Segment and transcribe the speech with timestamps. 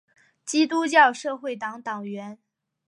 [0.47, 2.39] 基督教社会党党员。